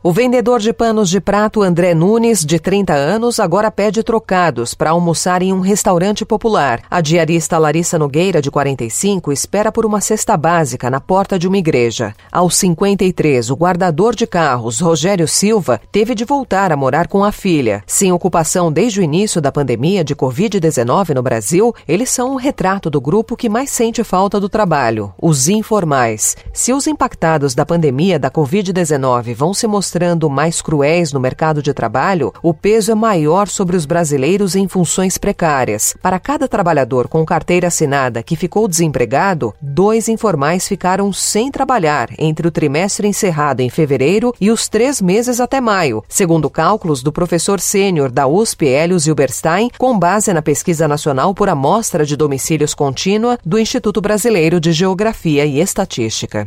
[0.00, 4.90] O vendedor de panos de prato André Nunes, de 30 anos, agora pede trocados para
[4.90, 6.82] almoçar em um restaurante popular.
[6.88, 11.58] A diarista Larissa Nogueira, de 45, espera por uma cesta básica na porta de uma
[11.58, 12.14] igreja.
[12.30, 17.32] Aos 53, o guardador de carros, Rogério Silva, teve de voltar a morar com a
[17.32, 17.82] filha.
[17.84, 22.88] Sem ocupação desde o início da pandemia de Covid-19 no Brasil, eles são um retrato
[22.88, 26.36] do grupo que mais sente falta do trabalho, os informais.
[26.52, 31.62] Se os impactados da pandemia da Covid-19 vão se mostrar mostrando mais cruéis no mercado
[31.62, 35.96] de trabalho, o peso é maior sobre os brasileiros em funções precárias.
[36.02, 42.46] Para cada trabalhador com carteira assinada que ficou desempregado, dois informais ficaram sem trabalhar entre
[42.46, 47.58] o trimestre encerrado em fevereiro e os três meses até maio, segundo cálculos do professor
[47.58, 53.38] sênior da USP Hélio Zilberstein, com base na pesquisa nacional por amostra de domicílios contínua
[53.42, 56.46] do Instituto Brasileiro de Geografia e Estatística.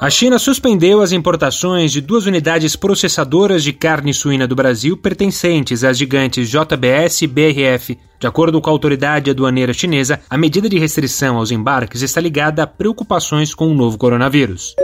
[0.00, 5.84] A China suspendeu as importações de duas unidades processadoras de carne suína do Brasil pertencentes
[5.84, 7.98] às gigantes JBS e BRF.
[8.18, 12.64] De acordo com a autoridade aduaneira chinesa, a medida de restrição aos embarques está ligada
[12.64, 14.74] a preocupações com o novo coronavírus.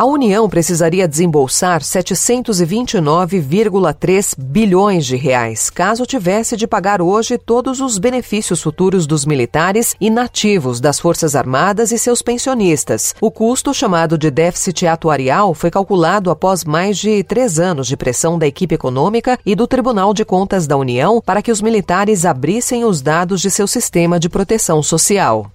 [0.00, 7.98] A União precisaria desembolsar 729,3 bilhões de reais, caso tivesse de pagar hoje todos os
[7.98, 13.14] benefícios futuros dos militares e nativos das Forças Armadas e seus pensionistas.
[13.20, 18.38] O custo, chamado de déficit atuarial, foi calculado após mais de três anos de pressão
[18.38, 22.86] da equipe econômica e do Tribunal de Contas da União para que os militares abrissem
[22.86, 25.50] os dados de seu sistema de proteção social.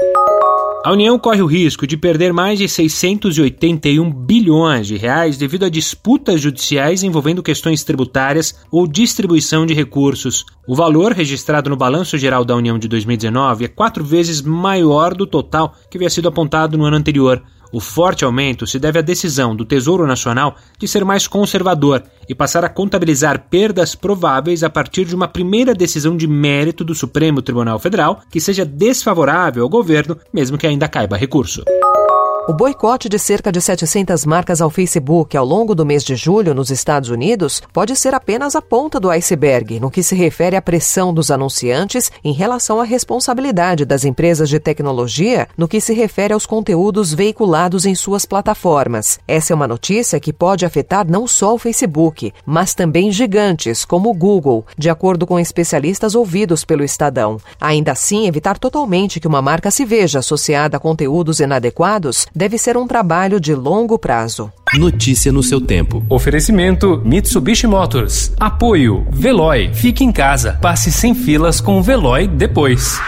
[0.86, 5.70] A União corre o risco de perder mais de 681 bilhões de reais devido a
[5.70, 10.46] disputas judiciais envolvendo questões tributárias ou distribuição de recursos.
[10.68, 15.26] O valor registrado no Balanço Geral da União de 2019 é quatro vezes maior do
[15.26, 17.42] total que havia sido apontado no ano anterior.
[17.76, 22.34] O forte aumento se deve à decisão do Tesouro Nacional de ser mais conservador e
[22.34, 27.42] passar a contabilizar perdas prováveis a partir de uma primeira decisão de mérito do Supremo
[27.42, 31.66] Tribunal Federal que seja desfavorável ao governo, mesmo que ainda caiba recurso.
[32.48, 36.54] O boicote de cerca de 700 marcas ao Facebook ao longo do mês de julho
[36.54, 40.62] nos Estados Unidos pode ser apenas a ponta do iceberg no que se refere à
[40.62, 46.36] pressão dos anunciantes em relação à responsabilidade das empresas de tecnologia no que se refere
[46.36, 49.20] aos conteúdos veiculados em suas plataformas.
[49.28, 54.12] Essa é uma notícia que pode afetar não só o Facebook, mas também gigantes como
[54.12, 57.40] o Google, de acordo com especialistas ouvidos pelo Estadão.
[57.60, 62.76] Ainda assim, evitar totalmente que uma marca se veja associada a conteúdos inadequados deve ser
[62.76, 64.52] um trabalho de longo prazo.
[64.78, 66.04] Notícia no seu tempo.
[66.10, 68.34] Oferecimento Mitsubishi Motors.
[68.40, 69.74] Apoio Veloy.
[69.74, 70.60] Fique em casa.
[70.62, 73.00] Passe sem filas com o Veloy depois.